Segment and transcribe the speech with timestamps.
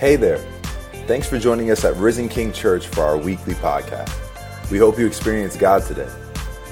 [0.00, 0.38] Hey there.
[1.06, 4.10] Thanks for joining us at Risen King Church for our weekly podcast.
[4.70, 6.08] We hope you experience God today.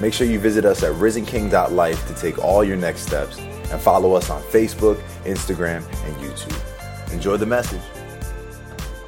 [0.01, 4.13] Make sure you visit us at risenking.life to take all your next steps and follow
[4.15, 7.13] us on Facebook, Instagram, and YouTube.
[7.13, 7.83] Enjoy the message.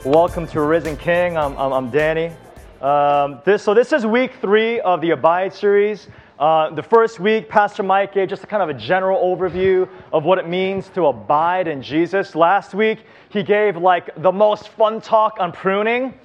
[0.06, 1.36] Welcome to Risen King.
[1.36, 2.32] I'm, I'm, I'm Danny.
[2.80, 6.08] Um, this, so, this is week three of the Abide series.
[6.42, 10.24] Uh, the first week, Pastor Mike gave just a kind of a general overview of
[10.24, 12.34] what it means to abide in Jesus.
[12.34, 16.16] Last week, he gave like the most fun talk on pruning.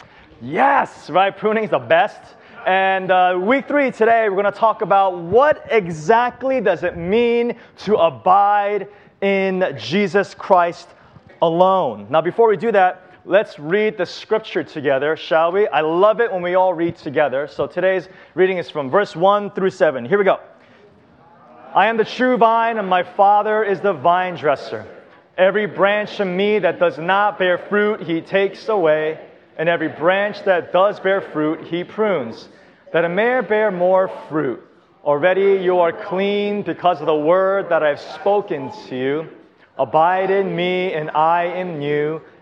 [0.41, 1.37] Yes, right?
[1.37, 2.19] Pruning is the best.
[2.67, 7.55] And uh, week three today, we're going to talk about what exactly does it mean
[7.81, 8.89] to abide
[9.21, 10.89] in Jesus Christ
[11.43, 12.07] alone.
[12.09, 15.67] Now, before we do that, let's read the scripture together, shall we?
[15.67, 17.49] I love it when we all read together.
[17.49, 20.05] So today's reading is from verse 1 through 7.
[20.05, 20.39] Here we go.
[21.75, 24.87] I am the true vine, and my Father is the vine dresser.
[25.37, 29.19] Every branch in me that does not bear fruit, he takes away,
[29.59, 32.49] and every branch that does bear fruit, he prunes,
[32.93, 34.63] that it may bear more fruit.
[35.05, 39.29] Already you are clean because of the word that I've spoken to you.
[39.79, 42.23] Abide in me, and I in you.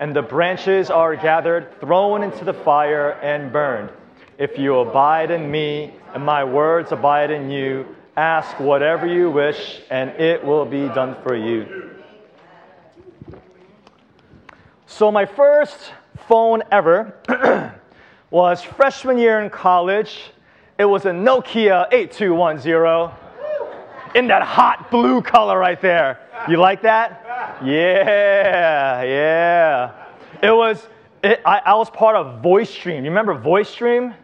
[0.00, 3.90] and the branches are gathered, thrown into the fire, and burned.
[4.38, 9.82] If you abide in me, and my words abide in you, ask whatever you wish,
[9.90, 11.90] and it will be done for you.
[14.86, 15.92] So, my first
[16.26, 17.14] phone ever
[18.30, 20.32] was freshman year in college.
[20.78, 23.18] It was a Nokia 8210
[24.14, 26.18] in that hot blue color right there.
[26.48, 27.19] You like that?
[27.64, 29.92] Yeah, yeah.
[30.42, 30.86] It was,
[31.22, 32.98] it, I, I was part of VoiceStream.
[32.98, 34.14] You remember VoiceStream?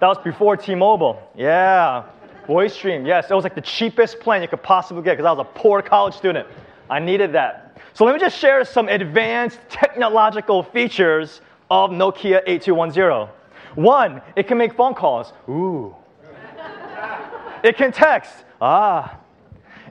[0.00, 1.22] That was before T Mobile.
[1.36, 2.04] Yeah,
[2.46, 3.06] VoiceStream.
[3.06, 5.58] Yes, it was like the cheapest plan you could possibly get because I was a
[5.58, 6.48] poor college student.
[6.88, 7.78] I needed that.
[7.92, 13.28] So let me just share some advanced technological features of Nokia 8210.
[13.74, 15.32] One, it can make phone calls.
[15.48, 15.94] Ooh.
[17.62, 18.32] it can text.
[18.60, 19.18] Ah.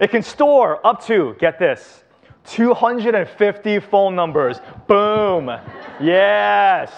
[0.01, 2.03] It can store up to, get this,
[2.49, 4.59] 250 phone numbers.
[4.87, 5.47] Boom.
[6.01, 6.91] Yes.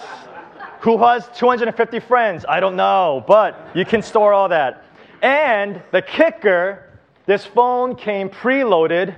[0.80, 2.44] Who has 250 friends?
[2.48, 4.84] I don't know, but you can store all that.
[5.22, 6.88] And the kicker
[7.26, 9.16] this phone came preloaded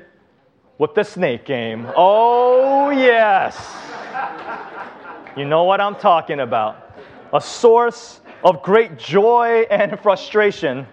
[0.76, 1.86] with the snake game.
[1.96, 3.56] Oh, yes.
[5.36, 6.98] You know what I'm talking about.
[7.32, 10.86] A source of great joy and frustration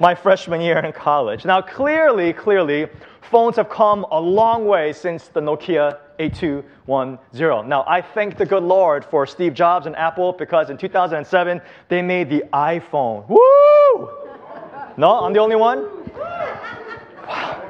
[0.00, 1.44] my freshman year in college.
[1.44, 2.88] Now, clearly, clearly,
[3.30, 7.68] phones have come a long way since the Nokia 8210.
[7.68, 12.02] Now, I thank the good Lord for Steve Jobs and Apple because in 2007, they
[12.02, 13.28] made the iPhone.
[13.28, 14.10] Woo!
[14.96, 15.86] No, I'm the only one?
[17.26, 17.64] Wow.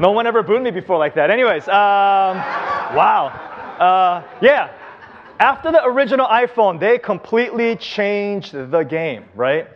[0.00, 1.30] No one ever booed me before like that.
[1.30, 2.36] Anyways, um,
[2.94, 3.28] wow.
[3.78, 4.70] Uh, yeah.
[5.40, 9.68] After the original iPhone, they completely changed the game, right?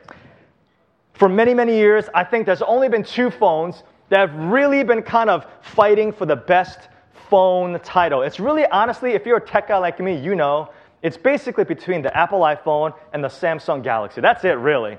[1.22, 5.00] for many, many years, I think there's only been two phones that have really been
[5.00, 6.90] kind of fighting for the best
[7.30, 8.20] phone title.
[8.20, 10.68] It's really, honestly, if you're a tech guy like me, you know,
[11.00, 14.20] it's basically between the Apple iPhone and the Samsung Galaxy.
[14.20, 14.98] That's it, really.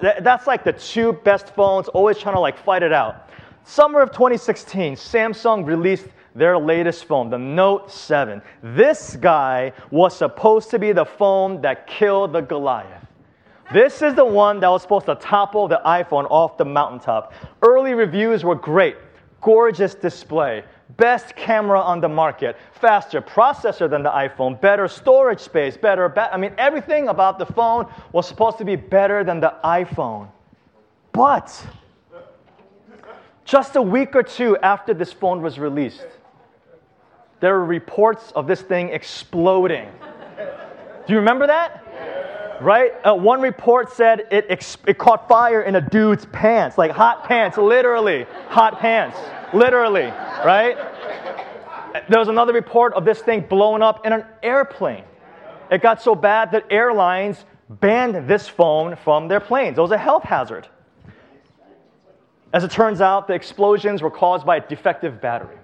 [0.00, 3.30] That's like the two best phones, always trying to like fight it out.
[3.62, 8.42] Summer of 2016, Samsung released their latest phone, the Note 7.
[8.64, 13.06] This guy was supposed to be the phone that killed the Goliath.
[13.72, 17.32] This is the one that was supposed to topple the iPhone off the mountaintop.
[17.62, 18.96] Early reviews were great.
[19.40, 20.64] Gorgeous display,
[20.96, 26.08] best camera on the market, faster processor than the iPhone, better storage space, better.
[26.08, 30.28] Ba- I mean, everything about the phone was supposed to be better than the iPhone.
[31.12, 31.66] But
[33.44, 36.06] just a week or two after this phone was released,
[37.38, 39.88] there were reports of this thing exploding.
[41.06, 41.89] Do you remember that?
[42.60, 42.92] Right?
[43.04, 47.24] Uh, one report said it, ex- it caught fire in a dude's pants, like hot
[47.24, 49.16] pants, literally, hot pants,
[49.54, 50.06] literally,
[50.44, 50.76] right?
[52.08, 55.04] There was another report of this thing blowing up in an airplane.
[55.70, 59.78] It got so bad that airlines banned this phone from their planes.
[59.78, 60.68] It was a health hazard.
[62.52, 65.56] As it turns out, the explosions were caused by a defective battery.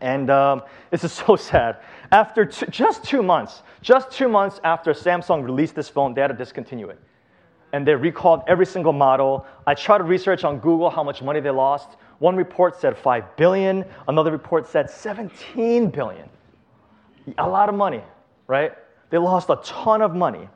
[0.00, 1.78] And um, this is so sad.
[2.10, 6.34] After just two months, just two months after Samsung released this phone, they had to
[6.34, 6.98] discontinue it.
[7.72, 9.46] And they recalled every single model.
[9.66, 11.96] I tried to research on Google how much money they lost.
[12.18, 16.28] One report said 5 billion, another report said 17 billion.
[17.38, 18.02] A lot of money,
[18.46, 18.72] right?
[19.10, 20.48] They lost a ton of money.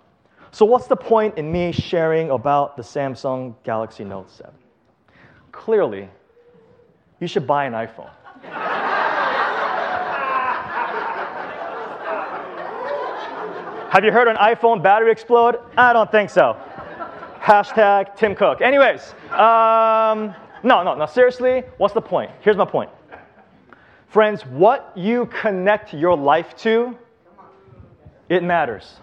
[0.53, 4.53] So, what's the point in me sharing about the Samsung Galaxy Note 7?
[5.53, 6.09] Clearly,
[7.21, 8.11] you should buy an iPhone.
[13.97, 15.59] Have you heard an iPhone battery explode?
[15.75, 16.55] I don't think so.
[17.41, 18.61] Hashtag Tim Cook.
[18.61, 22.31] Anyways, um, no, no, no, seriously, what's the point?
[22.43, 22.91] Here's my point.
[24.09, 26.95] Friends, what you connect your life to,
[28.29, 28.97] it matters.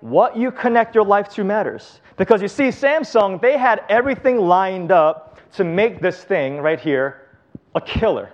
[0.00, 2.00] What you connect your life to matters.
[2.16, 7.28] Because you see, Samsung, they had everything lined up to make this thing right here
[7.74, 8.30] a killer.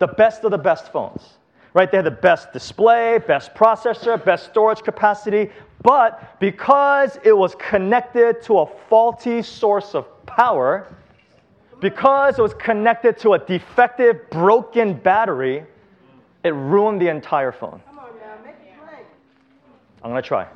[0.00, 1.34] The best of the best phones.
[1.76, 1.90] Right?
[1.90, 5.50] They had the best display, best processor, best storage capacity,
[5.82, 10.96] but because it was connected to a faulty source of power,
[11.78, 15.66] because it was connected to a defective, broken battery,
[16.44, 17.82] it ruined the entire phone.
[17.90, 19.00] On now, make it play.
[20.02, 20.46] I'm going to try.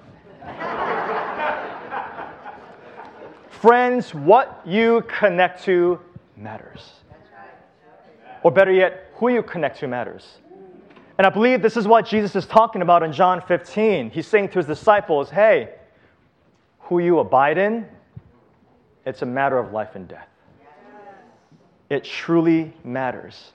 [3.51, 6.01] Friends, what you connect to
[6.39, 6.93] matters.
[8.43, 10.39] Or better yet, who you connect to matters.
[11.21, 14.09] And I believe this is what Jesus is talking about in John 15.
[14.09, 15.69] He's saying to his disciples, hey,
[16.79, 17.87] who you abide in,
[19.05, 20.29] it's a matter of life and death.
[21.91, 23.53] It truly matters.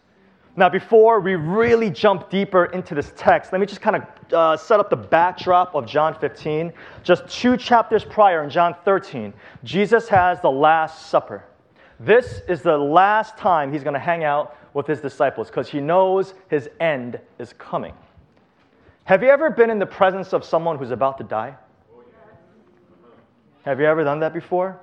[0.55, 4.57] Now, before we really jump deeper into this text, let me just kind of uh,
[4.57, 6.71] set up the backdrop of John 15.
[7.01, 9.33] Just two chapters prior, in John 13,
[9.63, 11.43] Jesus has the Last Supper.
[11.99, 15.79] This is the last time he's going to hang out with his disciples because he
[15.79, 17.93] knows his end is coming.
[19.05, 21.55] Have you ever been in the presence of someone who's about to die?
[23.63, 24.79] Have you ever done that before?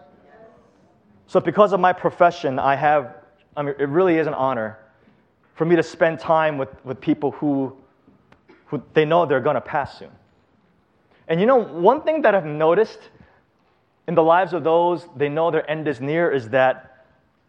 [1.29, 3.17] So, because of my profession, I have,
[3.57, 4.79] I mean, it really is an honor
[5.55, 7.77] for me to spend time with, with people who,
[8.67, 10.11] who they know they're going to pass soon.
[11.29, 12.99] And you know, one thing that I've noticed
[14.09, 16.92] in the lives of those they know their end is near is that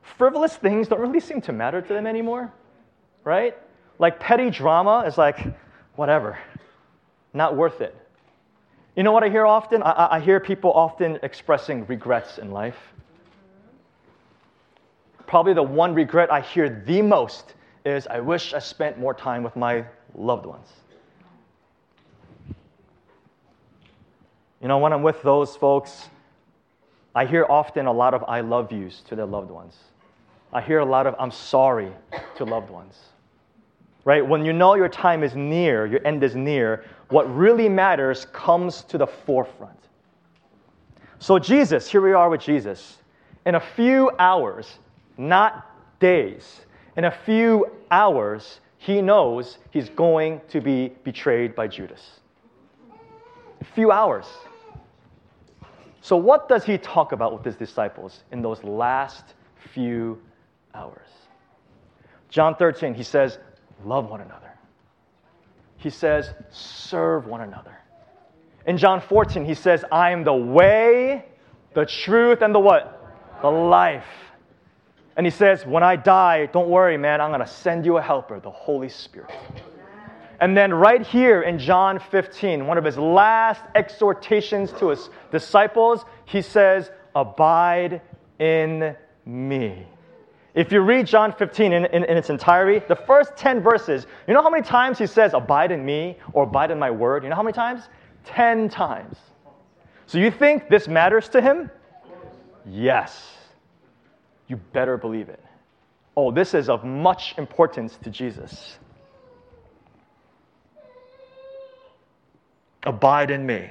[0.03, 2.53] frivolous things don't really seem to matter to them anymore,
[3.23, 3.57] right?
[3.99, 5.39] Like petty drama is like,
[5.95, 6.37] whatever,
[7.33, 7.95] not worth it.
[8.95, 9.81] You know what I hear often?
[9.81, 12.77] I, I hear people often expressing regrets in life
[15.33, 19.41] probably the one regret I hear the most is I wish I spent more time
[19.41, 19.83] with my
[20.13, 20.67] loved ones.
[24.61, 26.07] You know, when I'm with those folks,
[27.15, 29.75] I hear often a lot of I love yous to their loved ones.
[30.53, 31.91] I hear a lot of I'm sorry
[32.35, 32.97] to loved ones.
[34.05, 34.25] Right?
[34.25, 38.83] When you know your time is near, your end is near, what really matters comes
[38.83, 39.79] to the forefront.
[41.19, 42.97] So, Jesus, here we are with Jesus.
[43.45, 44.79] In a few hours,
[45.17, 45.69] not
[45.99, 46.61] days.
[46.97, 52.19] In a few hours, he knows he's going to be betrayed by Judas.
[53.61, 54.25] A few hours.
[56.01, 59.23] So, what does he talk about with his disciples in those last
[59.73, 60.21] few
[60.73, 61.07] hours?
[62.29, 63.37] John 13, he says,
[63.85, 64.51] Love one another.
[65.77, 67.77] He says, Serve one another.
[68.65, 71.25] In John 14, he says, I am the way,
[71.73, 72.99] the truth, and the what?
[73.41, 74.05] The life.
[75.17, 78.01] And he says, When I die, don't worry, man, I'm going to send you a
[78.01, 79.31] helper, the Holy Spirit.
[80.39, 86.03] And then, right here in John 15, one of his last exhortations to his disciples,
[86.25, 88.01] he says, Abide
[88.39, 88.95] in
[89.25, 89.87] me.
[90.55, 94.33] If you read John 15 in, in, in, its entirety, the first 10 verses, you
[94.35, 97.23] know how many times he says, Abide in me or abide in my word?
[97.23, 97.89] You know how many times?
[98.25, 99.17] 10 times.
[100.05, 101.71] So you think this matters to him?
[102.67, 103.33] Yes.
[104.47, 105.43] You better believe it.
[106.15, 108.77] Oh, this is of much importance to Jesus.
[112.83, 113.69] Abide in me.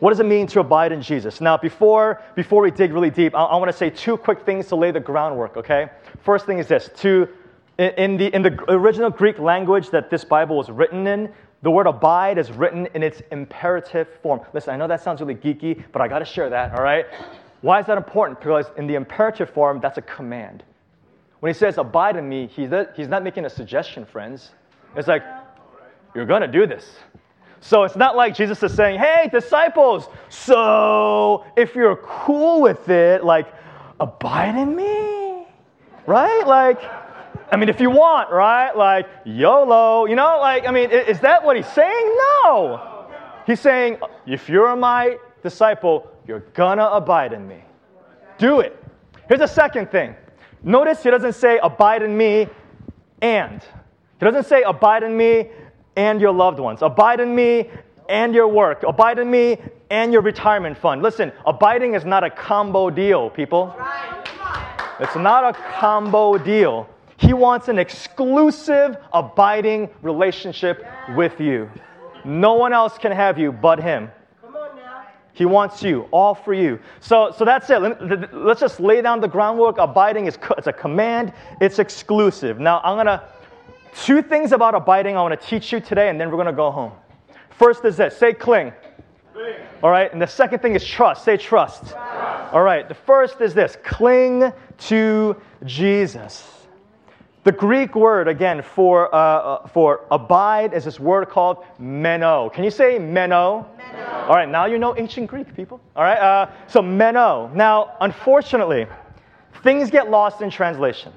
[0.00, 1.40] What does it mean to abide in Jesus?
[1.40, 4.68] Now, before, before we dig really deep, I, I want to say two quick things
[4.68, 5.88] to lay the groundwork, okay?
[6.22, 7.28] First thing is this to,
[7.78, 11.88] in, the, in the original Greek language that this Bible was written in, the word
[11.88, 14.40] abide is written in its imperative form.
[14.52, 17.06] Listen, I know that sounds really geeky, but I got to share that, all right?
[17.62, 18.38] Why is that important?
[18.38, 20.62] Because in the imperative form, that's a command.
[21.40, 24.52] When he says, abide in me, he's not, he's not making a suggestion, friends.
[24.94, 25.24] It's like,
[26.14, 26.88] you're going to do this.
[27.60, 33.24] So it's not like Jesus is saying, hey, disciples, so if you're cool with it,
[33.24, 33.52] like,
[33.98, 35.46] abide in me,
[36.06, 36.46] right?
[36.46, 36.80] Like,
[37.50, 38.76] I mean, if you want, right?
[38.76, 42.16] Like, YOLO, you know, like, I mean, is that what he's saying?
[42.44, 43.06] No.
[43.46, 47.62] He's saying, if you're my disciple, you're gonna abide in me.
[48.36, 48.76] Do it.
[49.26, 50.14] Here's the second thing.
[50.62, 52.48] Notice he doesn't say abide in me
[53.22, 53.62] and.
[54.18, 55.48] He doesn't say abide in me
[55.98, 56.80] and your loved ones.
[56.80, 57.68] Abide in me
[58.08, 58.84] and your work.
[58.84, 59.58] Abide in me
[59.90, 61.02] and your retirement fund.
[61.02, 63.74] Listen, abiding is not a combo deal, people.
[65.00, 66.88] It's not a combo deal.
[67.16, 70.86] He wants an exclusive, abiding relationship
[71.16, 71.68] with you.
[72.24, 74.08] No one else can have you but Him.
[75.32, 76.80] He wants you, all for you.
[77.00, 77.78] So, so that's it.
[78.32, 79.78] Let's just lay down the groundwork.
[79.78, 82.58] Abiding is it's a command, it's exclusive.
[82.58, 83.22] Now, I'm going to,
[83.94, 86.52] two things about abiding I want to teach you today, and then we're going to
[86.52, 86.92] go home.
[87.50, 88.72] First is this say cling.
[89.32, 89.54] cling.
[89.82, 90.12] All right.
[90.12, 91.24] And the second thing is trust.
[91.24, 91.90] Say trust.
[91.90, 92.52] trust.
[92.52, 92.88] All right.
[92.88, 96.58] The first is this cling to Jesus.
[97.44, 102.50] The Greek word, again, for, uh, uh, for abide is this word called meno.
[102.50, 103.66] Can you say meno?
[103.78, 104.06] meno.
[104.28, 105.80] All right, now you know ancient Greek, people.
[105.96, 107.50] All right, uh, so meno.
[107.54, 108.86] Now, unfortunately,
[109.62, 111.12] things get lost in translation.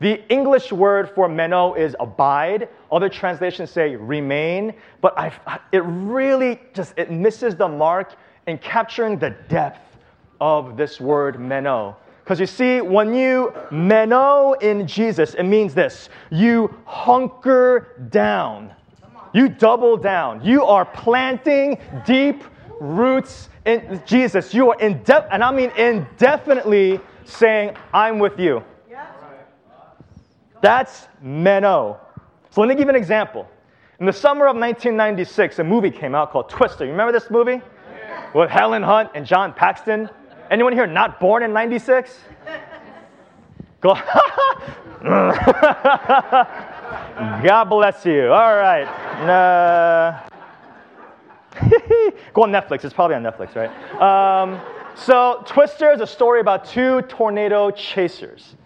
[0.00, 2.68] The English word for meno is abide.
[2.92, 5.32] Other translations say remain, but I,
[5.72, 8.14] it really just it misses the mark
[8.46, 9.98] in capturing the depth
[10.40, 11.96] of this word meno.
[12.22, 18.72] Because you see, when you meno in Jesus, it means this you hunker down,
[19.32, 22.44] you double down, you are planting deep
[22.80, 24.54] roots in Jesus.
[24.54, 28.62] You are in depth, and I mean indefinitely saying, I'm with you.
[30.60, 32.00] That's meno.
[32.50, 33.48] So let me give you an example.
[34.00, 36.84] In the summer of 1996, a movie came out called Twister.
[36.84, 37.60] You remember this movie?
[37.60, 38.30] Yeah.
[38.32, 40.08] With Helen Hunt and John Paxton.
[40.50, 42.18] Anyone here not born in 96?
[43.80, 43.94] Go.
[47.42, 48.32] God bless you.
[48.32, 48.84] All right.
[49.22, 50.28] Uh,
[52.34, 52.84] go on Netflix.
[52.84, 53.70] It's probably on Netflix, right?
[54.42, 54.60] Um,
[54.96, 58.56] so, Twister is a story about two tornado chasers.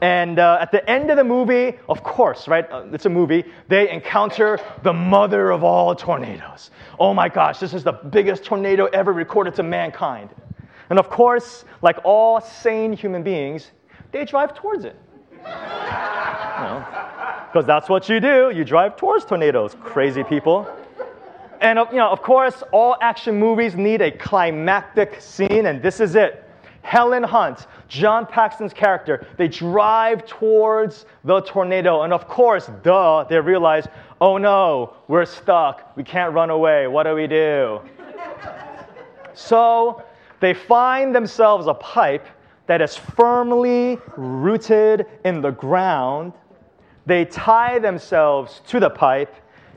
[0.00, 2.70] And uh, at the end of the movie, of course, right?
[2.70, 3.44] Uh, it's a movie.
[3.68, 6.70] They encounter the mother of all tornadoes.
[7.00, 10.30] Oh my gosh, this is the biggest tornado ever recorded to mankind.
[10.90, 13.70] And of course, like all sane human beings,
[14.12, 14.96] they drive towards it.
[15.30, 16.84] Because
[17.54, 18.52] you know, that's what you do.
[18.54, 20.68] You drive towards tornadoes, crazy people.
[21.60, 26.14] And you know, of course, all action movies need a climactic scene, and this is
[26.14, 26.45] it.
[26.86, 32.02] Helen Hunt, John Paxton's character, they drive towards the tornado.
[32.02, 33.88] And of course, duh, they realize,
[34.20, 35.96] oh no, we're stuck.
[35.96, 36.86] We can't run away.
[36.86, 37.80] What do we do?
[39.34, 40.04] so
[40.38, 42.24] they find themselves a pipe
[42.68, 46.34] that is firmly rooted in the ground.
[47.04, 49.34] They tie themselves to the pipe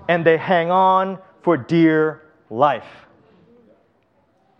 [0.09, 3.07] and they hang on for dear life.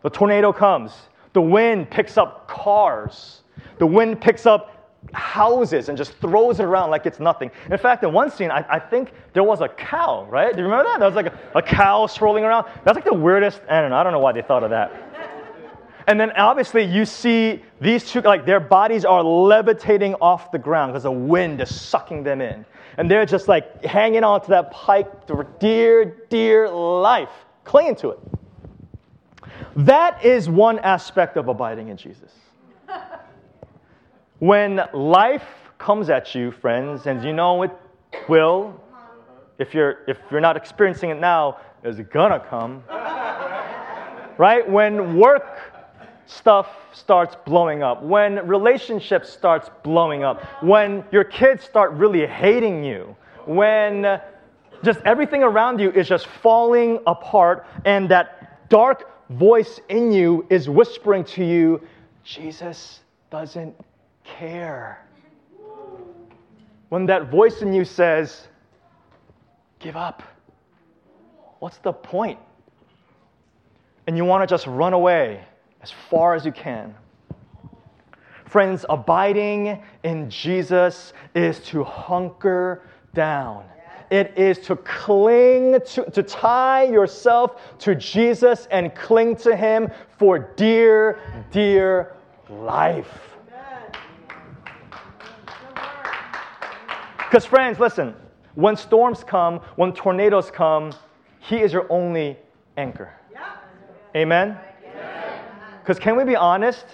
[0.02, 0.94] The tornado comes.
[1.34, 3.42] The wind picks up cars.
[3.78, 4.80] The wind picks up
[5.14, 7.52] houses and just throws it around like it's nothing.
[7.72, 10.52] In fact, in one scene, I, I think there was a cow, right?
[10.52, 11.00] Do you remember that?
[11.00, 12.68] There was like a, a cow swirling around.
[12.84, 14.92] That's like the weirdest, I don't know, I don't know why they thought of that.
[16.08, 20.92] And then obviously you see these two, like their bodies are levitating off the ground
[20.92, 22.66] because the wind is sucking them in.
[22.98, 27.30] And they're just like hanging on to that pipe for dear, dear life,
[27.64, 28.20] clinging to it.
[29.76, 32.32] That is one aspect of abiding in Jesus.
[34.40, 35.46] When life
[35.78, 37.72] comes at you, friends, and you know it
[38.30, 38.82] will,
[39.58, 42.84] if you're, if you're not experiencing it now, it's gonna come.
[44.38, 44.70] right?
[44.70, 45.74] When work
[46.26, 52.84] stuff starts blowing up, when relationships starts blowing up, when your kids start really hating
[52.84, 54.22] you, when
[54.84, 60.70] just everything around you is just falling apart and that dark voice in you is
[60.70, 61.82] whispering to you,
[62.24, 63.76] Jesus doesn't
[64.24, 65.06] care.
[66.90, 68.48] When that voice in you says,
[69.80, 70.24] give up.
[71.60, 72.40] What's the point?
[74.08, 75.44] And you want to just run away
[75.82, 76.96] as far as you can.
[78.46, 82.82] Friends, abiding in Jesus is to hunker
[83.14, 83.64] down.
[84.10, 90.40] It is to cling to, to tie yourself to Jesus and cling to Him for
[90.40, 91.20] dear,
[91.52, 92.16] dear
[92.50, 93.30] life.
[97.18, 98.16] Because, friends, listen,
[98.56, 100.92] when storms come, when tornadoes come,
[101.40, 102.38] He is your only
[102.78, 103.14] anchor.
[104.16, 104.58] Amen?
[105.82, 106.86] Because can we be honest?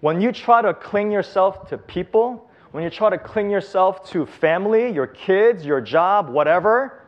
[0.00, 2.45] When you try to cling yourself to people,
[2.76, 7.00] when you try to cling yourself to family, your kids, your job, whatever,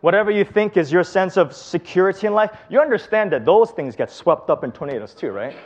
[0.00, 3.96] whatever you think is your sense of security in life, you understand that those things
[3.96, 5.56] get swept up in tornadoes too, right?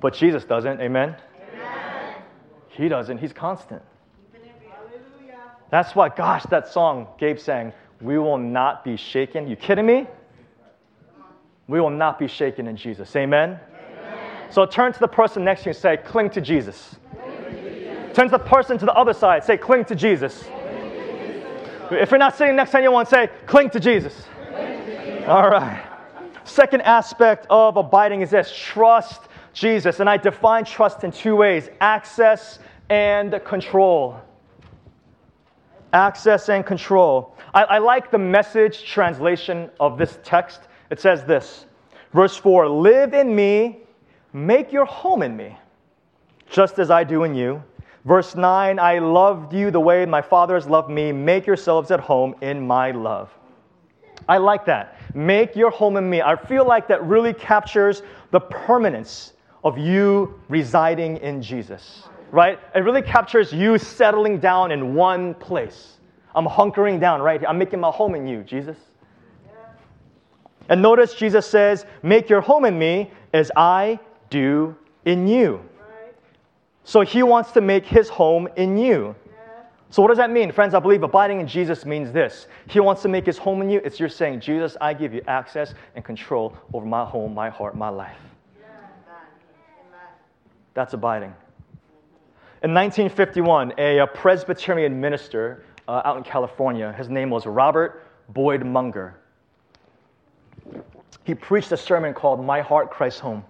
[0.00, 1.14] But Jesus doesn't, amen?
[1.52, 2.14] amen?
[2.70, 3.82] He doesn't, he's constant.
[5.68, 9.48] That's why, gosh, that song Gabe sang, We will not be shaken.
[9.48, 10.06] You kidding me?
[11.68, 13.14] We will not be shaken in Jesus.
[13.14, 13.60] Amen?
[14.50, 16.96] So turn to the person next to you and say, Cling to Jesus.
[18.14, 20.44] Turn to the person to the other side, say, Cling to Jesus.
[20.44, 21.42] Cling to
[21.82, 22.02] Jesus.
[22.02, 24.24] If you're not sitting next to anyone, say, Cling to Jesus.
[24.48, 25.28] Cling to Jesus.
[25.28, 25.84] All right.
[26.44, 29.22] Second aspect of abiding is this trust
[29.52, 30.00] Jesus.
[30.00, 34.20] And I define trust in two ways access and control.
[35.92, 37.36] Access and control.
[37.52, 40.60] I, I like the message translation of this text.
[40.90, 41.66] It says this
[42.12, 43.80] Verse 4 Live in me,
[44.36, 45.56] make your home in me,
[46.50, 47.62] just as I do in you.
[48.04, 51.10] Verse 9 I loved you the way my Father has loved me.
[51.10, 53.30] Make yourselves at home in my love.
[54.28, 55.00] I like that.
[55.14, 56.20] Make your home in me.
[56.20, 59.32] I feel like that really captures the permanence
[59.64, 62.60] of you residing in Jesus, right?
[62.74, 65.94] It really captures you settling down in one place.
[66.34, 67.48] I'm hunkering down right here.
[67.48, 68.76] I'm making my home in you, Jesus.
[70.68, 73.98] And notice Jesus says, Make your home in me as I
[74.36, 75.60] do in you.
[76.84, 79.14] So he wants to make his home in you.
[79.90, 80.50] So, what does that mean?
[80.52, 82.48] Friends, I believe abiding in Jesus means this.
[82.68, 83.80] He wants to make his home in you.
[83.84, 87.76] It's you're saying, Jesus, I give you access and control over my home, my heart,
[87.76, 88.18] my life.
[90.74, 91.34] That's abiding.
[92.62, 99.14] In 1951, a, Presbyterian minister uh, out in California, his name was Robert Boyd Munger.
[101.24, 103.44] He preached a sermon called My Heart Christ Home.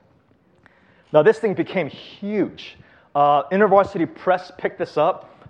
[1.16, 2.76] Now, this thing became huge.
[3.14, 5.48] Uh, InterVarsity Press picked this up,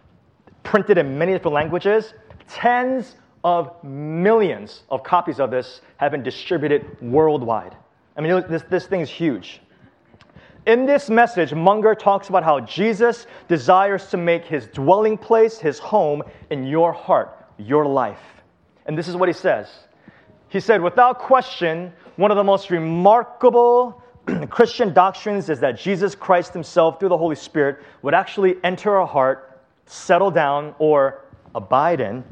[0.63, 2.15] printed in many different languages.
[2.47, 7.77] Tens of millions of copies of this have been distributed worldwide.
[8.17, 9.61] I mean, this, this thing is huge.
[10.67, 15.81] In this message, Munger talks about how Jesus desires to make his dwelling place, his
[15.81, 18.23] home, in your heart, your life.
[18.87, 19.67] And this is what he says.
[20.49, 24.01] He said, without question, one of the most remarkable
[24.51, 29.07] Christian doctrines is that Jesus Christ himself, through the Holy Spirit, would actually enter our
[29.07, 32.25] heart, settle down, or abide in,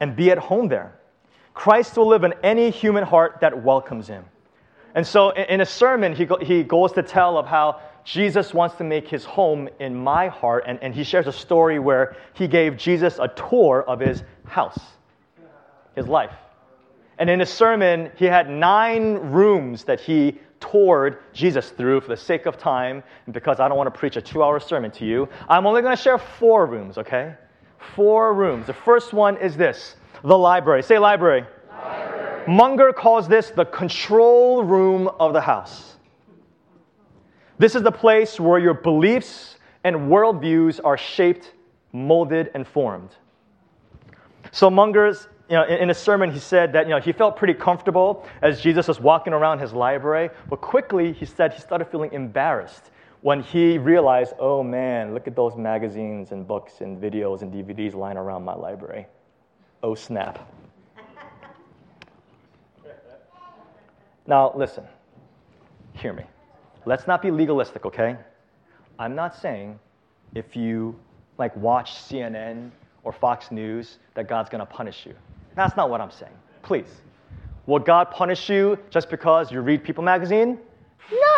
[0.00, 0.92] and be at home there.
[1.54, 4.24] Christ will live in any human heart that welcomes him.
[4.94, 8.84] And so in a sermon, he, he goes to tell of how Jesus wants to
[8.84, 10.64] make his home in my heart.
[10.66, 14.78] And, and he shares a story where he gave Jesus a tour of his house,
[15.94, 16.32] his life.
[17.18, 22.16] And in his sermon, he had nine rooms that he toured Jesus through for the
[22.16, 23.02] sake of time.
[23.26, 25.82] And because I don't want to preach a two hour sermon to you, I'm only
[25.82, 27.34] going to share four rooms, okay?
[27.94, 28.66] Four rooms.
[28.66, 30.82] The first one is this the library.
[30.82, 31.44] Say library.
[32.48, 35.96] Munger calls this the control room of the house.
[37.58, 41.54] This is the place where your beliefs and worldviews are shaped,
[41.92, 43.10] molded, and formed.
[44.52, 47.54] So Munger's, you know, in a sermon, he said that you know, he felt pretty
[47.54, 52.12] comfortable as Jesus was walking around his library, but quickly he said he started feeling
[52.12, 52.90] embarrassed
[53.22, 57.94] when he realized, oh man, look at those magazines and books and videos and DVDs
[57.94, 59.06] lying around my library.
[59.82, 60.52] Oh snap.
[64.28, 64.84] Now, listen,
[65.92, 66.24] hear me.
[66.84, 68.16] Let's not be legalistic, okay?
[68.98, 69.78] I'm not saying
[70.34, 70.98] if you
[71.38, 72.70] like watch CNN
[73.04, 75.14] or Fox News that God's going to punish you.
[75.56, 76.32] That's not what I'm saying.
[76.62, 77.00] Please.
[77.66, 80.58] Will God punish you just because you read People magazine?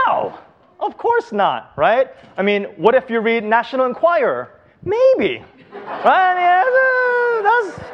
[0.07, 0.39] No.
[0.81, 2.09] Of course not, right?
[2.37, 4.61] I mean, what if you read National Enquirer?
[4.85, 5.43] Maybe.
[5.73, 6.35] right?
[6.37, 7.91] I mean, that's, that's,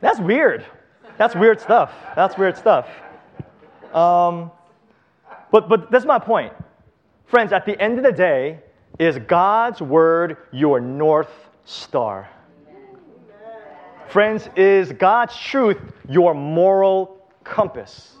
[0.00, 0.64] that's weird.
[1.16, 1.92] That's weird stuff.
[2.16, 2.88] That's weird stuff.
[3.92, 4.50] Um,
[5.50, 6.52] but, but that's my point.
[7.26, 8.58] Friends, at the end of the day,
[8.98, 11.30] is God's word your north
[11.64, 12.28] star?
[14.14, 15.76] Friends, is God's truth
[16.08, 18.12] your moral compass?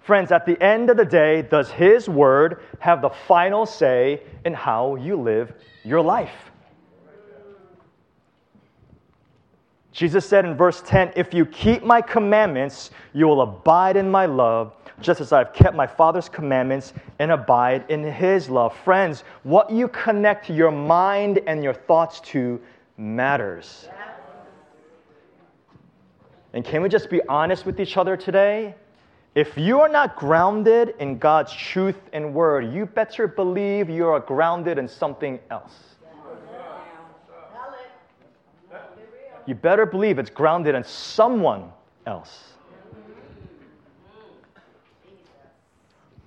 [0.00, 4.54] Friends, at the end of the day, does His word have the final say in
[4.54, 5.52] how you live
[5.84, 6.50] your life?
[9.92, 14.24] Jesus said in verse 10 If you keep my commandments, you will abide in my
[14.24, 18.74] love, just as I've kept my Father's commandments and abide in his love.
[18.78, 22.58] Friends, what you connect your mind and your thoughts to
[22.96, 23.88] matters.
[26.52, 28.74] And can we just be honest with each other today?
[29.34, 34.20] If you are not grounded in God's truth and word, you better believe you are
[34.20, 35.72] grounded in something else.
[39.46, 41.72] You better believe it's grounded in someone
[42.06, 42.52] else.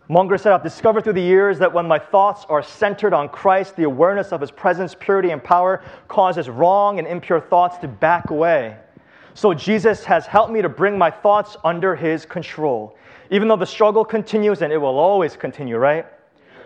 [0.08, 3.76] Munger said, I've discovered through the years that when my thoughts are centered on Christ,
[3.76, 8.30] the awareness of his presence, purity, and power causes wrong and impure thoughts to back
[8.30, 8.78] away.
[9.36, 12.96] So Jesus has helped me to bring my thoughts under his control.
[13.32, 16.06] Even though the struggle continues, and it will always continue, right?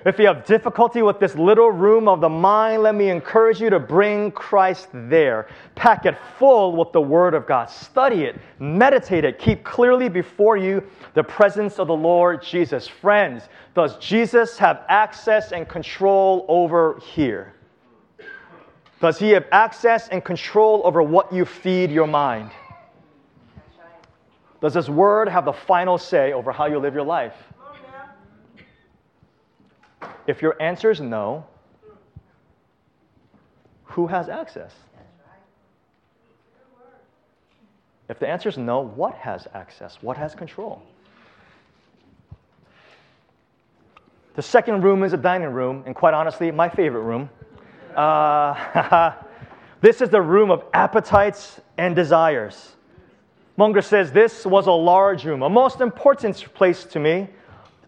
[0.06, 3.72] If you have difficulty with this little room of the mind, let me encourage you
[3.72, 5.48] to bring Christ there.
[5.74, 7.72] Pack it full with the Word of God.
[7.72, 10.84] Study it, meditate it, keep clearly before you
[11.16, 12.88] the presence of the Lord Jesus.
[12.88, 17.56] Friends, does Jesus have access and control over here?
[19.02, 22.52] Does he have access and control over what you feed your mind?
[24.62, 27.36] Does this Word have the final say over how you live your life?
[30.28, 31.46] If your answer is no,
[33.86, 34.74] who has access?
[38.10, 39.98] If the answer is no, what has access?
[40.02, 40.82] What has control?
[44.36, 47.30] The second room is a dining room, and quite honestly, my favorite room.
[47.96, 49.14] Uh,
[49.82, 52.76] this is the room of appetites and desires.
[53.60, 57.28] Munger says this was a large room, a most important place to me.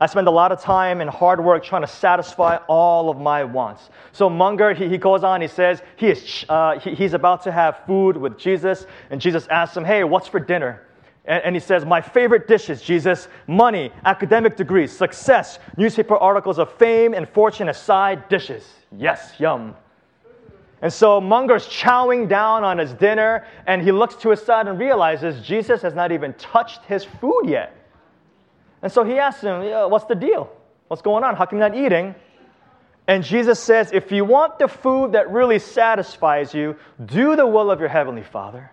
[0.01, 3.45] I spend a lot of time and hard work trying to satisfy all of my
[3.45, 3.89] wants.
[4.11, 7.53] So Munger, he, he goes on, he says he is, uh, he, he's about to
[7.53, 10.85] have food with Jesus, and Jesus asks him, Hey, what's for dinner?
[11.23, 16.69] And, and he says, My favorite dishes, Jesus, money, academic degrees, success, newspaper articles of
[16.73, 18.67] fame and fortune aside dishes.
[18.97, 19.75] Yes, yum.
[20.81, 24.79] And so Munger's chowing down on his dinner, and he looks to his side and
[24.79, 27.75] realizes Jesus has not even touched his food yet.
[28.81, 30.51] And so he asks him, What's the deal?
[30.87, 31.35] What's going on?
[31.35, 32.15] How come you're not eating?
[33.07, 37.69] And Jesus says, If you want the food that really satisfies you, do the will
[37.69, 38.71] of your heavenly Father.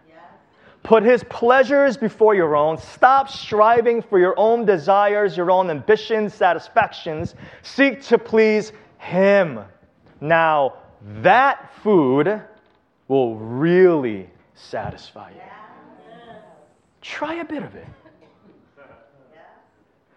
[0.82, 2.78] Put his pleasures before your own.
[2.78, 7.34] Stop striving for your own desires, your own ambitions, satisfactions.
[7.62, 9.60] Seek to please him.
[10.20, 10.74] Now,
[11.22, 12.42] that food
[13.06, 15.40] will really satisfy you.
[17.00, 17.86] Try a bit of it.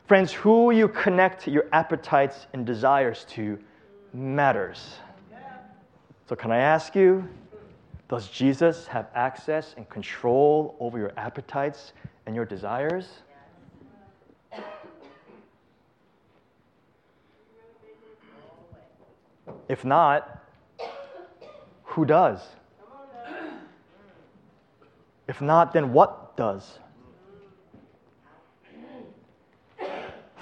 [0.07, 3.57] Friends, who you connect your appetites and desires to
[4.13, 4.95] matters.
[6.27, 7.27] So, can I ask you,
[8.09, 11.93] does Jesus have access and control over your appetites
[12.25, 13.07] and your desires?
[19.69, 20.40] If not,
[21.91, 22.39] who does?
[25.27, 26.79] If not, then what does?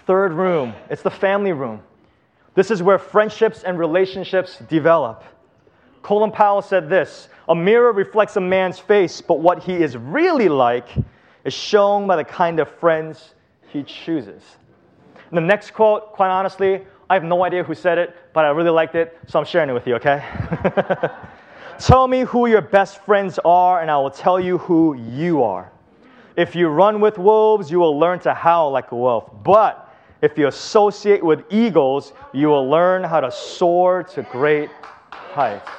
[0.05, 1.81] Third room, it's the family room.
[2.55, 5.23] This is where friendships and relationships develop.
[6.01, 10.49] Colin Powell said this A mirror reflects a man's face, but what he is really
[10.49, 10.87] like
[11.45, 13.35] is shown by the kind of friends
[13.67, 14.41] he chooses.
[15.29, 18.49] And the next quote, quite honestly, I have no idea who said it, but I
[18.49, 20.23] really liked it, so I'm sharing it with you, okay?
[21.79, 25.71] tell me who your best friends are, and I will tell you who you are.
[26.35, 29.29] If you run with wolves, you will learn to howl like a wolf.
[29.43, 34.69] But if you associate with eagles, you will learn how to soar to great
[35.09, 35.69] heights.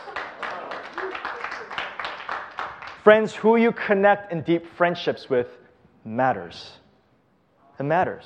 [3.04, 5.48] Friends, who you connect in deep friendships with
[6.04, 6.72] matters.
[7.78, 8.24] It matters.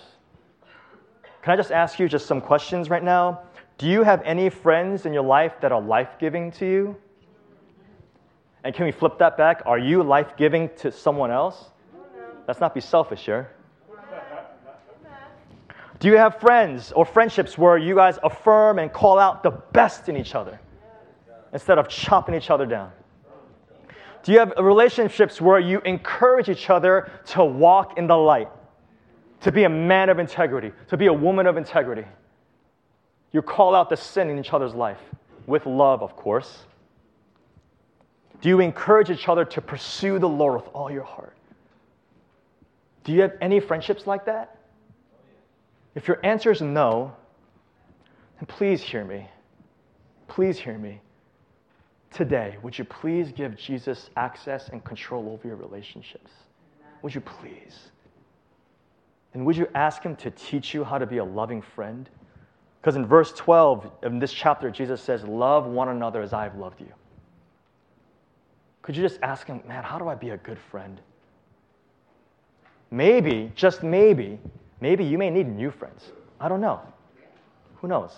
[1.43, 3.43] Can I just ask you just some questions right now?
[3.79, 6.97] Do you have any friends in your life that are life giving to you?
[8.65, 9.63] And can we flip that back?
[9.67, 11.71] Are you life giving to someone else?
[12.49, 13.51] Let's not be selfish here.
[16.01, 20.09] Do you have friends or friendships where you guys affirm and call out the best
[20.09, 20.59] in each other
[21.53, 22.91] instead of chopping each other down?
[24.25, 28.49] Do you have relationships where you encourage each other to walk in the light?
[29.45, 32.07] to be a man of integrity, to be a woman of integrity.
[33.31, 35.01] You call out the sin in each other's life
[35.47, 36.65] with love, of course.
[38.45, 41.35] Do you encourage each other to pursue the Lord with all your heart?
[43.03, 44.59] Do you have any friendships like that?
[45.95, 47.17] If your answer is no,
[48.37, 49.27] then please hear me.
[50.29, 51.01] Please hear me.
[52.11, 56.31] Today, would you please give Jesus access and control over your relationships?
[57.01, 57.93] Would you please?
[59.33, 62.11] And would you ask him to teach you how to be a loving friend?
[62.83, 66.83] Because in verse 12 in this chapter, Jesus says, Love one another as I've loved
[66.83, 66.93] you.
[68.85, 71.01] Could you just ask him, man, how do I be a good friend?
[72.93, 74.39] Maybe, just maybe,
[74.85, 76.13] Maybe you may need new friends.
[76.39, 76.79] I don't know.
[77.77, 78.15] Who knows?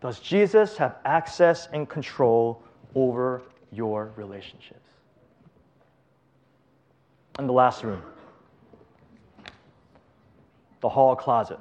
[0.00, 2.62] Does Jesus have access and control
[2.94, 4.88] over your relationships?
[7.38, 8.02] And the last room
[10.80, 11.58] the hall closet.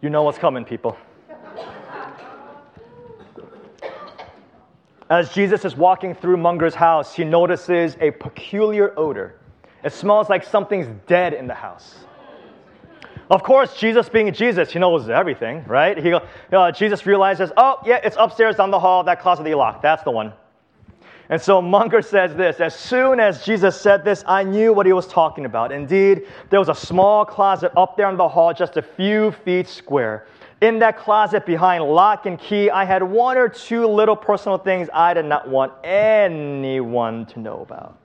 [0.00, 0.96] You know what's coming, people.
[5.12, 9.34] As Jesus is walking through Munger's house, he notices a peculiar odor.
[9.84, 12.06] It smells like something's dead in the house.
[13.28, 15.98] Of course, Jesus being Jesus, he knows everything, right?
[15.98, 19.56] He, uh, Jesus realizes, oh, yeah, it's upstairs down the hall, that closet that you
[19.56, 19.82] locked.
[19.82, 20.32] That's the one.
[21.28, 24.94] And so Munger says this As soon as Jesus said this, I knew what he
[24.94, 25.72] was talking about.
[25.72, 29.68] Indeed, there was a small closet up there in the hall, just a few feet
[29.68, 30.26] square.
[30.62, 34.88] In that closet behind lock and key, I had one or two little personal things
[34.94, 37.98] I did not want anyone to know about.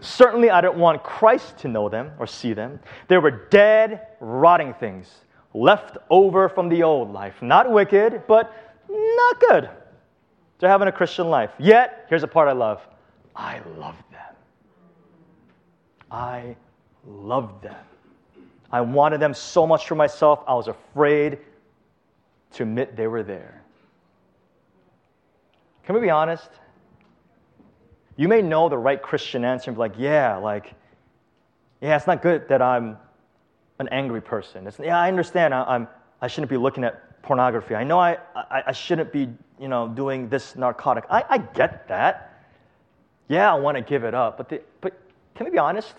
[0.00, 2.78] Certainly, I didn't want Christ to know them or see them.
[3.08, 5.12] They were dead, rotting things
[5.52, 7.42] left over from the old life.
[7.42, 8.54] Not wicked, but
[8.88, 9.68] not good
[10.60, 11.50] They're having a Christian life.
[11.58, 12.86] Yet, here's a part I love
[13.34, 14.36] I love them.
[16.12, 16.54] I
[17.04, 17.84] loved them.
[18.70, 21.38] I wanted them so much for myself, I was afraid
[22.56, 23.62] to admit they were there.
[25.84, 26.50] Can we be honest?
[28.16, 30.74] You may know the right Christian answer and be like, yeah, like,
[31.80, 32.96] yeah, it's not good that I'm
[33.78, 34.66] an angry person.
[34.66, 35.54] It's, yeah, I understand.
[35.54, 35.88] I, I'm,
[36.20, 37.74] I shouldn't be looking at pornography.
[37.74, 39.28] I know I, I, I shouldn't be,
[39.60, 41.04] you know, doing this narcotic.
[41.10, 42.44] I, I get that.
[43.28, 44.38] Yeah, I want to give it up.
[44.38, 44.98] But, the, but
[45.34, 45.94] can we be honest?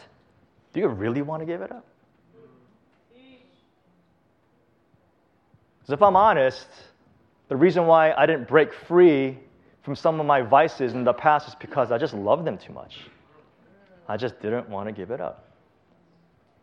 [0.74, 1.86] Do you really want to give it up?
[5.88, 6.67] Because if I'm honest,
[7.47, 9.38] the reason why I didn't break free
[9.84, 12.73] from some of my vices in the past is because I just loved them too
[12.73, 13.00] much.
[14.06, 15.45] I just didn't want to give it up.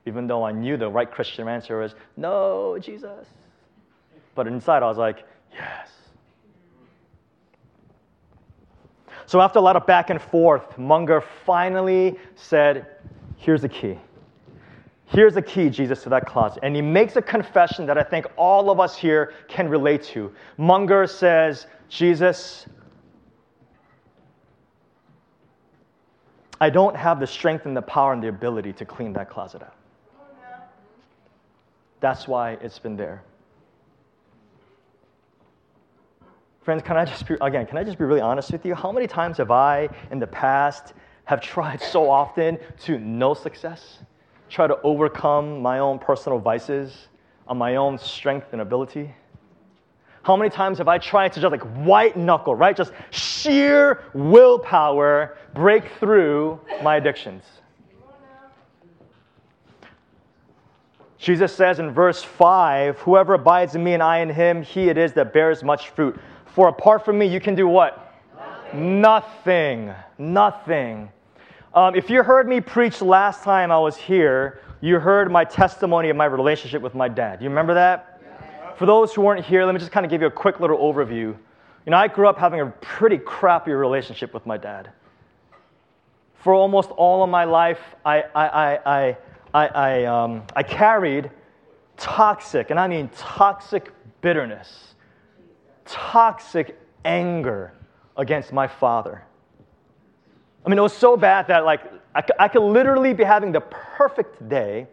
[0.04, 3.26] Even though I knew the right Christian answer was, no, Jesus.
[4.34, 5.88] But inside I was like, yes.
[9.24, 12.86] So after a lot of back and forth, Munger finally said,
[13.38, 13.96] here's the key.
[15.14, 16.58] Here's the key, Jesus, to that closet.
[16.64, 20.32] And he makes a confession that I think all of us here can relate to.
[20.56, 22.66] Munger says, Jesus,
[26.60, 29.62] I don't have the strength and the power and the ability to clean that closet
[29.62, 29.76] out.
[32.00, 33.22] That's why it's been there.
[36.62, 38.74] Friends, can I just be, again, can I just be really honest with you?
[38.74, 40.92] How many times have I in the past
[41.24, 43.98] have tried so often to no success?
[44.54, 47.08] Try to overcome my own personal vices
[47.48, 49.12] on my own strength and ability?
[50.22, 52.74] How many times have I tried to just like white knuckle, right?
[52.74, 57.42] Just sheer willpower break through my addictions?
[61.18, 64.96] Jesus says in verse 5 Whoever abides in me and I in him, he it
[64.96, 66.18] is that bears much fruit.
[66.46, 68.14] For apart from me, you can do what?
[68.72, 69.86] Nothing.
[69.86, 69.94] Nothing.
[70.18, 71.10] Nothing.
[71.74, 76.08] Um, if you heard me preach last time I was here, you heard my testimony
[76.08, 77.42] of my relationship with my dad.
[77.42, 78.20] You remember that?
[78.22, 78.74] Yeah.
[78.74, 80.78] For those who weren't here, let me just kind of give you a quick little
[80.78, 81.34] overview.
[81.84, 84.92] You know, I grew up having a pretty crappy relationship with my dad.
[86.36, 89.16] For almost all of my life, I, I, I, I,
[89.52, 91.28] I, I, um, I carried
[91.96, 94.94] toxic, and I mean toxic bitterness,
[95.86, 97.72] toxic anger
[98.16, 99.24] against my father.
[100.64, 101.82] I mean, it was so bad that like
[102.14, 104.86] I, I could literally be having the perfect day,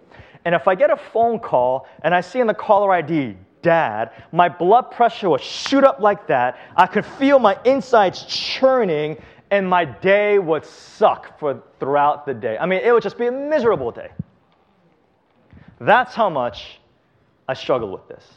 [0.44, 4.12] and if I get a phone call and I see in the caller ID, dad,
[4.32, 6.60] my blood pressure would shoot up like that.
[6.76, 12.58] I could feel my insides churning, and my day would suck for throughout the day.
[12.58, 14.10] I mean, it would just be a miserable day.
[15.80, 16.80] That's how much
[17.48, 18.28] I struggled with this.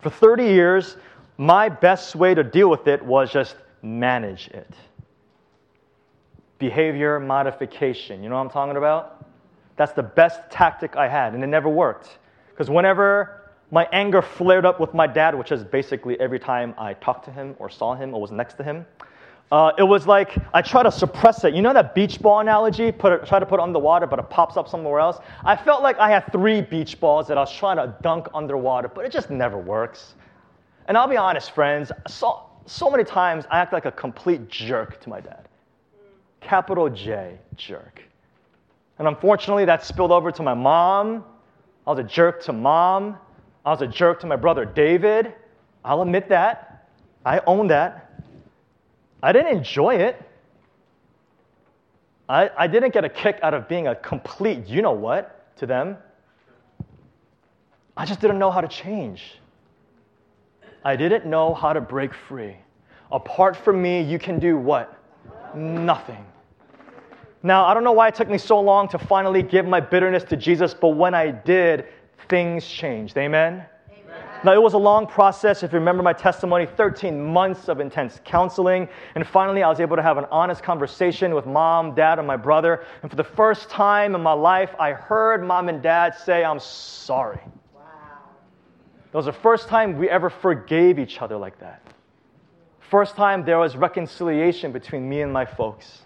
[0.00, 0.96] For 30 years,
[1.36, 4.68] my best way to deal with it was just manage it
[6.62, 8.22] behavior modification.
[8.22, 9.26] You know what I'm talking about?
[9.74, 12.18] That's the best tactic I had, and it never worked.
[12.50, 16.94] Because whenever my anger flared up with my dad, which is basically every time I
[16.94, 18.86] talked to him or saw him or was next to him,
[19.50, 21.52] uh, it was like I try to suppress it.
[21.52, 22.92] You know that beach ball analogy?
[22.92, 25.18] Put it, try to put it underwater, but it pops up somewhere else.
[25.44, 28.86] I felt like I had three beach balls that I was trying to dunk underwater,
[28.86, 30.14] but it just never works.
[30.86, 35.00] And I'll be honest, friends, so, so many times I act like a complete jerk
[35.00, 35.48] to my dad
[36.42, 38.02] capital J, jerk.
[38.98, 41.24] And unfortunately, that spilled over to my mom.
[41.86, 43.16] I was a jerk to mom.
[43.64, 45.34] I was a jerk to my brother David.
[45.84, 46.88] I'll admit that.
[47.24, 48.22] I own that.
[49.22, 50.20] I didn't enjoy it.
[52.28, 55.66] I, I didn't get a kick out of being a complete, you know what, to
[55.66, 55.96] them.
[57.96, 59.22] I just didn't know how to change.
[60.84, 62.56] I didn't know how to break free.
[63.10, 64.98] Apart from me, you can do what?
[65.54, 66.24] Nothing.
[67.42, 70.22] Now, I don't know why it took me so long to finally give my bitterness
[70.24, 71.86] to Jesus, but when I did,
[72.28, 73.18] things changed.
[73.18, 73.66] Amen?
[74.44, 75.62] Now, it was a long process.
[75.62, 78.88] If you remember my testimony, 13 months of intense counseling.
[79.14, 82.36] And finally, I was able to have an honest conversation with mom, dad, and my
[82.36, 82.84] brother.
[83.02, 86.58] And for the first time in my life, I heard mom and dad say, I'm
[86.58, 87.40] sorry.
[87.72, 87.82] Wow.
[89.12, 91.80] That was the first time we ever forgave each other like that.
[92.80, 96.02] First time there was reconciliation between me and my folks.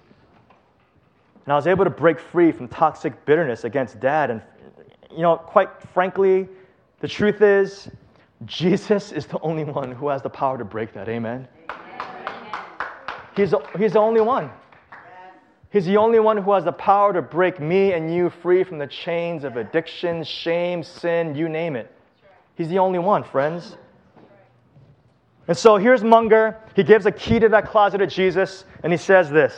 [1.47, 4.31] And I was able to break free from toxic bitterness against dad.
[4.31, 4.43] And,
[5.13, 6.49] you know, quite frankly,
[6.99, 7.89] the truth is,
[8.45, 11.09] Jesus is the only one who has the power to break that.
[11.09, 11.47] Amen.
[13.37, 14.51] He's, he's the only one.
[15.71, 18.79] He's the only one who has the power to break me and you free from
[18.79, 21.93] the chains of addiction, shame, sin, you name it.
[22.57, 23.77] He's the only one, friends.
[25.47, 26.59] And so here's Munger.
[26.75, 29.55] He gives a key to that closet to Jesus, and he says this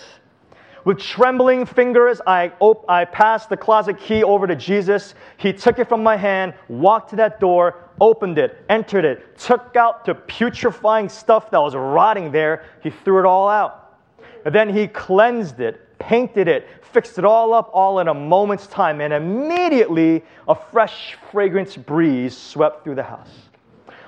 [0.88, 5.14] With trembling fingers, I, op- I passed the closet key over to Jesus.
[5.36, 9.76] He took it from my hand, walked to that door, opened it, entered it, took
[9.76, 12.64] out the putrefying stuff that was rotting there.
[12.82, 13.98] He threw it all out.
[14.46, 18.66] And then he cleansed it, painted it, fixed it all up, all in a moment's
[18.66, 19.02] time.
[19.02, 23.34] And immediately, a fresh, fragrance breeze swept through the house.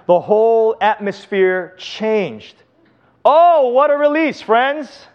[0.07, 2.55] The whole atmosphere changed.
[3.23, 5.09] Oh, what a release, friends!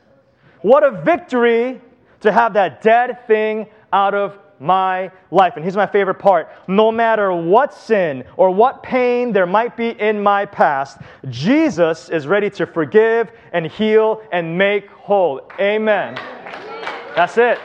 [0.65, 1.79] What a victory
[2.21, 5.53] to have that dead thing out of my life.
[5.57, 9.89] And here's my favorite part no matter what sin or what pain there might be
[9.89, 10.97] in my past,
[11.29, 15.47] Jesus is ready to forgive and heal and make whole.
[15.59, 16.15] Amen.
[17.15, 17.59] That's it.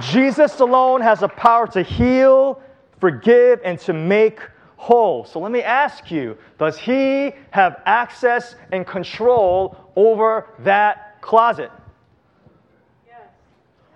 [0.00, 2.60] Jesus alone has the power to heal,
[2.98, 4.40] forgive, and to make
[4.74, 5.24] whole.
[5.26, 11.70] So let me ask you Does he have access and control over that closet?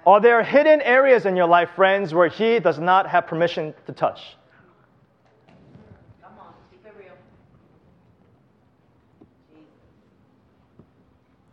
[0.07, 3.93] Are there hidden areas in your life, friends, where He does not have permission to
[3.93, 4.37] touch?
[6.23, 7.15] Come on, keep it real.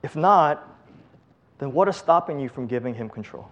[0.04, 0.68] If not,
[1.60, 3.48] then what is stopping you from giving Him control?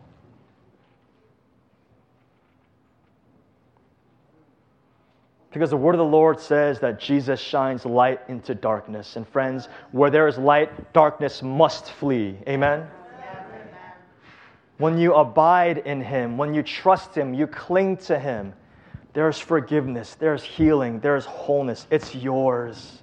[5.52, 9.16] Because the word of the Lord says that Jesus shines light into darkness.
[9.16, 12.38] And friends, where there is light, darkness must flee.
[12.48, 12.88] Amen?
[14.78, 18.54] When you abide in Him, when you trust Him, you cling to Him,
[19.14, 21.88] there's forgiveness, there's healing, there's wholeness.
[21.90, 23.02] It's yours.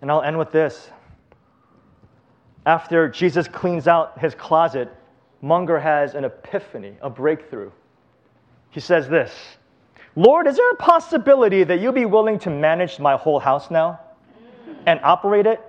[0.00, 0.90] And I'll end with this.
[2.64, 4.88] After Jesus cleans out his closet,
[5.42, 7.70] Munger has an epiphany, a breakthrough.
[8.70, 9.32] He says this
[10.16, 14.00] Lord, is there a possibility that you'll be willing to manage my whole house now
[14.86, 15.60] and operate it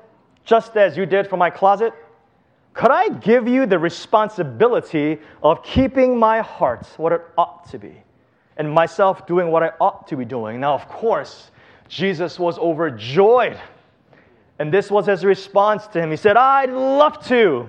[0.46, 1.94] just as you did for my closet?
[2.74, 8.02] Could I give you the responsibility of keeping my heart what it ought to be
[8.58, 10.60] and myself doing what I ought to be doing?
[10.60, 11.52] Now, of course,
[11.90, 13.60] Jesus was overjoyed.
[14.58, 16.12] And this was his response to him.
[16.12, 17.68] He said, I'd love to.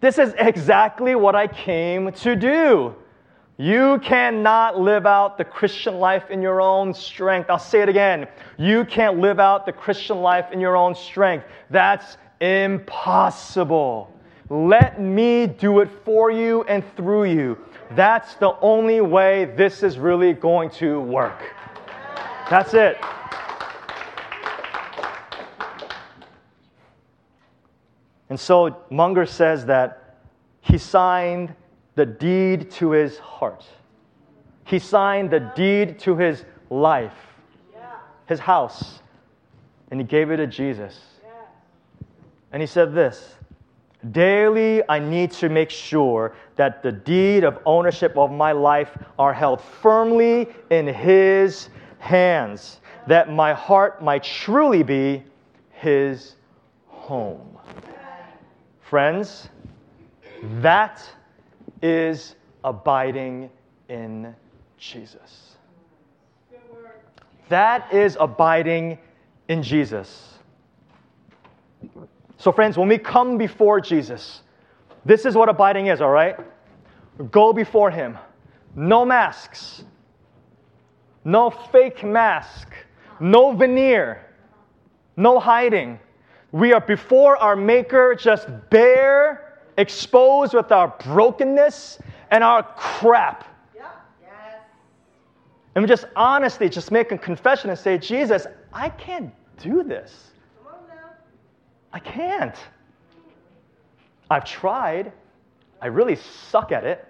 [0.00, 2.96] This is exactly what I came to do.
[3.58, 7.48] You cannot live out the Christian life in your own strength.
[7.48, 8.28] I'll say it again.
[8.58, 11.46] You can't live out the Christian life in your own strength.
[11.70, 14.12] That's impossible.
[14.50, 17.58] Let me do it for you and through you.
[17.92, 21.54] That's the only way this is really going to work.
[22.50, 22.98] That's it.
[28.28, 30.18] And so Munger says that
[30.60, 31.54] he signed
[31.96, 33.64] the deed to his heart.
[34.64, 37.16] He signed the deed to his life,
[38.26, 39.00] his house,
[39.90, 41.00] and he gave it to Jesus.
[42.52, 43.36] And he said this
[44.12, 49.32] Daily, I need to make sure that the deed of ownership of my life are
[49.32, 55.24] held firmly in His hands, that my heart might truly be
[55.70, 56.36] His
[56.86, 57.58] home.
[58.80, 59.48] Friends,
[60.60, 61.02] that
[61.86, 62.34] is
[62.64, 63.48] abiding
[63.88, 64.34] in
[64.76, 65.56] Jesus.
[67.48, 68.98] That is abiding
[69.48, 70.34] in Jesus.
[72.38, 74.42] So, friends, when we come before Jesus,
[75.04, 76.36] this is what abiding is, all right?
[77.30, 78.18] Go before Him.
[78.74, 79.84] No masks,
[81.24, 82.68] no fake mask,
[83.20, 84.26] no veneer,
[85.16, 86.00] no hiding.
[86.50, 89.45] We are before our Maker, just bare,
[89.76, 91.98] exposed with our brokenness
[92.30, 93.44] and our crap.
[95.74, 100.30] And we just honestly just make a confession and say, Jesus, I can't do this.
[101.92, 102.56] I can't.
[104.30, 105.12] I've tried.
[105.82, 107.04] I really suck at it.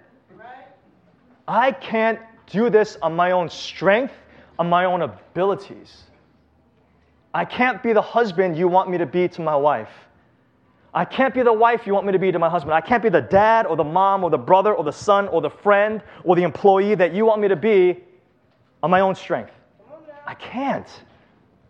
[1.47, 4.13] I can't do this on my own strength,
[4.59, 6.03] on my own abilities.
[7.33, 9.91] I can't be the husband you want me to be to my wife.
[10.93, 12.73] I can't be the wife you want me to be to my husband.
[12.73, 15.41] I can't be the dad or the mom or the brother or the son or
[15.41, 17.97] the friend or the employee that you want me to be
[18.81, 19.51] on my own strength.
[20.25, 20.87] I can't.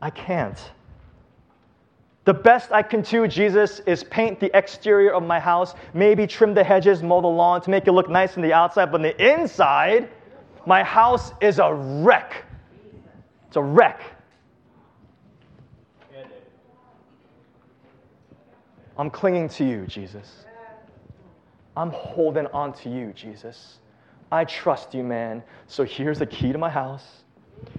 [0.01, 0.72] I can't.
[2.26, 6.53] The best I can do, Jesus, is paint the exterior of my house, maybe trim
[6.53, 9.03] the hedges, mow the lawn to make it look nice on the outside, but on
[9.03, 10.09] the inside,
[10.65, 12.43] my house is a wreck.
[13.47, 14.01] It's a wreck.
[18.98, 20.45] I'm clinging to you, Jesus.
[21.76, 23.78] I'm holding on to you, Jesus.
[24.32, 25.43] I trust you, man.
[25.68, 27.24] So here's the key to my house.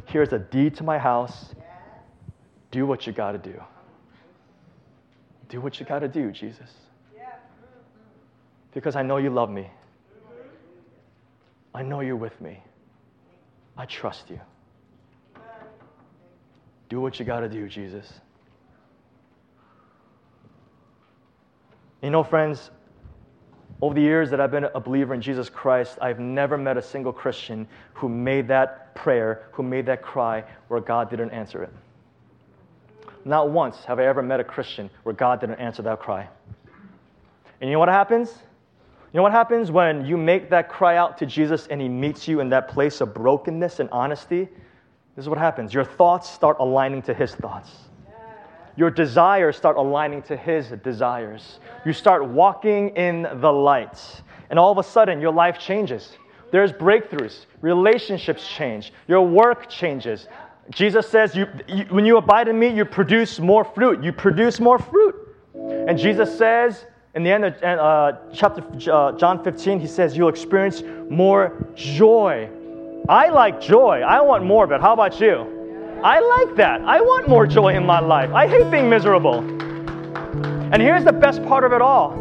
[0.07, 1.55] Here's a deed to my house.
[2.71, 3.61] Do what you got to do.
[5.49, 6.71] Do what you got to do, Jesus.
[8.73, 9.69] Because I know you love me.
[11.75, 12.63] I know you're with me.
[13.77, 14.41] I trust you.
[16.89, 18.21] Do what you got to do, Jesus.
[22.09, 22.71] You know, friends,
[23.83, 26.83] over the years that I've been a believer in Jesus Christ, I've never met a
[26.83, 31.71] single Christian who made that prayer, who made that cry, where God didn't answer it.
[33.27, 36.27] Not once have I ever met a Christian where God didn't answer that cry.
[37.61, 38.31] And you know what happens?
[39.13, 42.27] You know what happens when you make that cry out to Jesus and He meets
[42.27, 44.49] you in that place of brokenness and honesty?
[45.15, 45.75] This is what happens.
[45.75, 47.88] Your thoughts start aligning to His thoughts
[48.79, 51.59] your desires start aligning to His desires.
[51.85, 54.23] You start walking in the light.
[54.51, 56.17] And all of a sudden, your life changes.
[56.53, 60.29] There's breakthroughs, relationships change, your work changes.
[60.71, 64.05] Jesus says, you, you, when you abide in me, you produce more fruit.
[64.05, 65.17] You produce more fruit.
[65.55, 68.63] And Jesus says, in the end of uh, chapter
[68.93, 72.49] uh, John 15, he says, You'll experience more joy.
[73.09, 74.03] I like joy.
[74.03, 74.81] I want more it.
[74.81, 75.58] How about you?
[76.03, 76.83] I like that.
[76.83, 78.33] I want more joy in my life.
[78.33, 79.41] I hate being miserable.
[80.73, 82.13] And here's the best part of it all.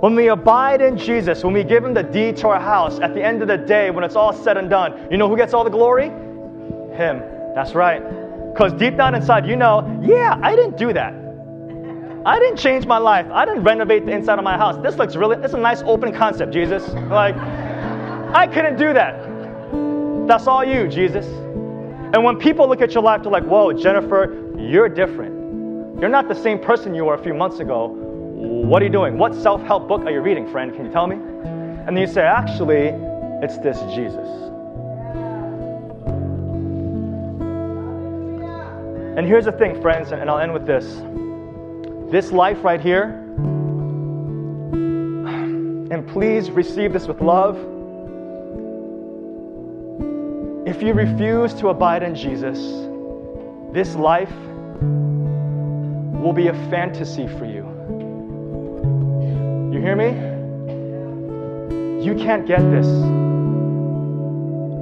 [0.00, 3.14] When we abide in Jesus, when we give Him the deed to our house, at
[3.14, 5.52] the end of the day, when it's all said and done, you know who gets
[5.52, 6.06] all the glory?
[6.96, 7.22] Him.
[7.54, 8.02] That's right.
[8.52, 11.12] Because deep down inside, you know, yeah, I didn't do that.
[12.26, 13.26] I didn't change my life.
[13.30, 14.82] I didn't renovate the inside of my house.
[14.82, 16.88] This looks really, it's a nice open concept, Jesus.
[17.10, 19.22] Like, I couldn't do that.
[20.26, 21.26] That's all you, Jesus.
[22.16, 26.00] And when people look at your life, they're like, whoa, Jennifer, you're different.
[26.00, 27.88] You're not the same person you were a few months ago.
[27.88, 29.18] What are you doing?
[29.18, 30.74] What self help book are you reading, friend?
[30.74, 31.16] Can you tell me?
[31.16, 32.86] And then you say, actually,
[33.42, 34.26] it's this Jesus.
[39.18, 40.86] And here's the thing, friends, and I'll end with this.
[42.10, 43.08] This life right here,
[45.90, 47.75] and please receive this with love
[50.76, 52.58] if you refuse to abide in Jesus,
[53.72, 54.30] this life
[56.22, 57.64] will be a fantasy for you.
[59.72, 60.08] You hear me?
[62.04, 62.86] You can't get this.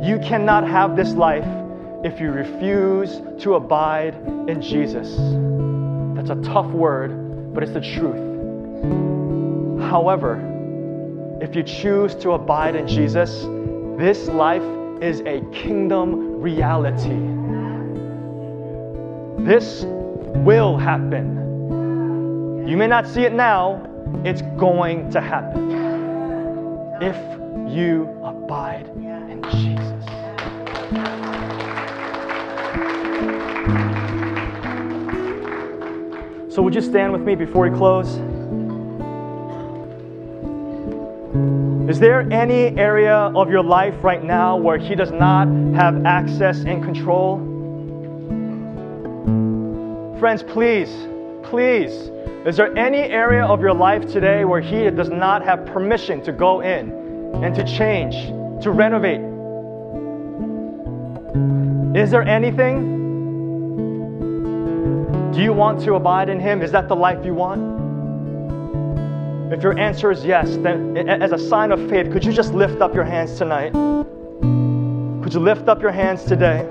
[0.05, 1.47] You cannot have this life
[2.03, 4.17] if you refuse to abide
[4.49, 5.15] in Jesus.
[6.17, 8.19] That's a tough word, but it's the truth.
[9.81, 10.41] However,
[11.41, 13.47] if you choose to abide in Jesus,
[13.97, 14.65] this life
[15.05, 17.21] is a kingdom reality.
[19.45, 19.85] This
[20.47, 22.67] will happen.
[22.67, 23.87] You may not see it now,
[24.25, 25.73] it's going to happen.
[27.03, 27.17] If
[27.71, 30.05] you abide in Jesus.
[36.55, 38.17] So, would you stand with me before we close?
[41.89, 46.65] Is there any area of your life right now where He does not have access
[46.65, 47.37] and control?
[50.19, 50.89] Friends, please,
[51.43, 51.93] please,
[52.47, 56.33] is there any area of your life today where He does not have permission to
[56.33, 56.91] go in
[57.45, 58.15] and to change,
[58.63, 59.21] to renovate?
[61.95, 62.93] Is there anything?
[65.33, 66.63] Do you want to abide in Him?
[66.63, 67.74] Is that the life you want?
[69.53, 72.81] If your answer is yes, then as a sign of faith, could you just lift
[72.81, 73.73] up your hands tonight?
[75.23, 76.67] Could you lift up your hands today?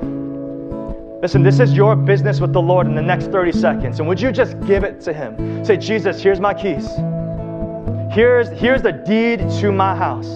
[1.22, 4.00] Listen, this is your business with the Lord in the next 30 seconds.
[4.00, 5.64] And would you just give it to Him?
[5.64, 6.88] Say, Jesus, here's my keys.
[8.12, 10.28] Here's, here's the deed to my house.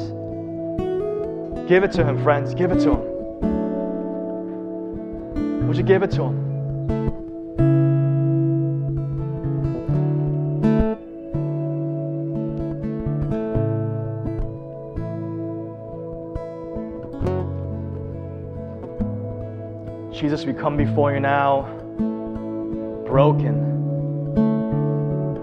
[1.68, 2.54] Give it to Him, friends.
[2.54, 3.02] Give it to Him.
[5.68, 7.27] Would you give it to Him?
[20.18, 21.62] Jesus, we come before you now
[23.06, 23.68] broken.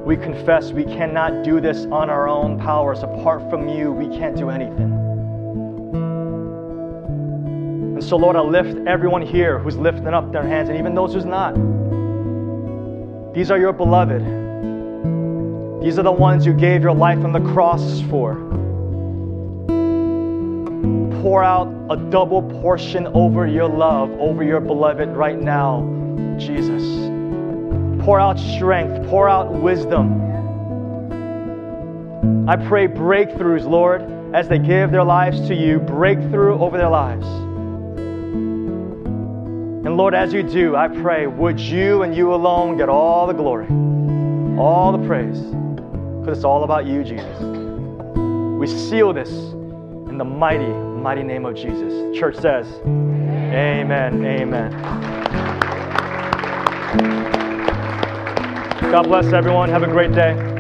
[0.04, 3.04] We confess we cannot do this on our own powers.
[3.04, 4.92] Apart from you, we can't do anything.
[7.94, 11.14] And so, Lord, I lift everyone here who's lifting up their hands, and even those
[11.14, 11.54] who's not.
[13.32, 14.22] These are your beloved.
[15.84, 18.34] These are the ones you gave your life on the cross for
[21.24, 25.80] pour out a double portion over your love, over your beloved right now,
[26.38, 26.82] Jesus.
[28.04, 30.20] Pour out strength, pour out wisdom.
[32.46, 34.02] I pray breakthroughs, Lord,
[34.34, 37.26] as they give their lives to you, breakthrough over their lives.
[39.86, 43.32] And Lord, as you do, I pray, would you and you alone get all the
[43.32, 43.68] glory,
[44.58, 47.40] all the praise, because it's all about you, Jesus.
[48.60, 52.18] We seal this in the mighty, mighty name of Jesus.
[52.18, 54.24] Church says, Amen.
[54.24, 54.72] Amen.
[58.90, 59.68] God bless everyone.
[59.68, 60.53] Have a great day.